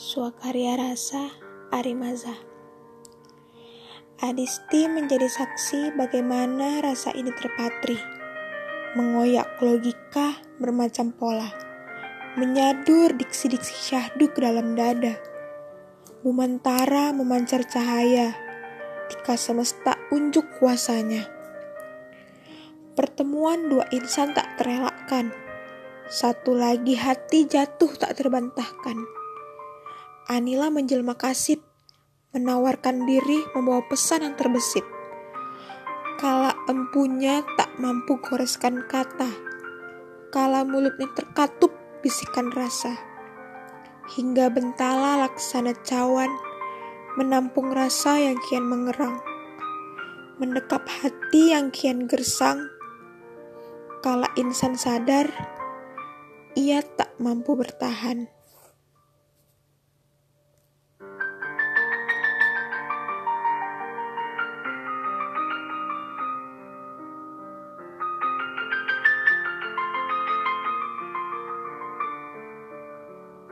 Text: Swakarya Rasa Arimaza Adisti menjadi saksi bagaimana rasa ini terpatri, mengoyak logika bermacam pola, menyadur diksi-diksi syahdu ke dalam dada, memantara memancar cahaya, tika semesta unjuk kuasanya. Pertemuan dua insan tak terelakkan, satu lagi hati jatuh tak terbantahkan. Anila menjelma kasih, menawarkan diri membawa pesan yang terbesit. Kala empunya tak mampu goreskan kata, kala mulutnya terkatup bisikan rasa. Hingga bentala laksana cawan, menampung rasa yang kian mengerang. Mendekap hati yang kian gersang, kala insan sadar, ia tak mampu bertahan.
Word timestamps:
Swakarya 0.00 0.80
Rasa 0.80 1.28
Arimaza 1.76 2.32
Adisti 4.24 4.88
menjadi 4.88 5.28
saksi 5.28 5.92
bagaimana 5.92 6.80
rasa 6.80 7.12
ini 7.12 7.28
terpatri, 7.36 8.00
mengoyak 8.96 9.60
logika 9.60 10.40
bermacam 10.56 11.12
pola, 11.12 11.52
menyadur 12.40 13.12
diksi-diksi 13.12 13.92
syahdu 13.92 14.32
ke 14.32 14.40
dalam 14.40 14.72
dada, 14.72 15.20
memantara 16.24 17.12
memancar 17.12 17.68
cahaya, 17.68 18.32
tika 19.12 19.36
semesta 19.36 20.00
unjuk 20.16 20.48
kuasanya. 20.56 21.28
Pertemuan 22.96 23.68
dua 23.68 23.84
insan 23.92 24.32
tak 24.32 24.56
terelakkan, 24.56 25.28
satu 26.08 26.56
lagi 26.56 26.96
hati 26.96 27.44
jatuh 27.44 27.92
tak 28.00 28.16
terbantahkan. 28.16 29.20
Anila 30.30 30.70
menjelma 30.70 31.18
kasih, 31.18 31.58
menawarkan 32.30 33.02
diri 33.02 33.42
membawa 33.50 33.82
pesan 33.90 34.22
yang 34.22 34.38
terbesit. 34.38 34.86
Kala 36.22 36.54
empunya 36.70 37.42
tak 37.58 37.74
mampu 37.82 38.14
goreskan 38.22 38.86
kata, 38.86 39.26
kala 40.30 40.62
mulutnya 40.62 41.10
terkatup 41.18 41.74
bisikan 41.98 42.54
rasa. 42.54 42.94
Hingga 44.14 44.54
bentala 44.54 45.18
laksana 45.26 45.74
cawan, 45.82 46.30
menampung 47.18 47.74
rasa 47.74 48.22
yang 48.22 48.38
kian 48.46 48.70
mengerang. 48.70 49.18
Mendekap 50.38 50.86
hati 50.86 51.58
yang 51.58 51.74
kian 51.74 52.06
gersang, 52.06 52.70
kala 53.98 54.30
insan 54.38 54.78
sadar, 54.78 55.26
ia 56.54 56.86
tak 56.86 57.18
mampu 57.18 57.58
bertahan. 57.58 58.30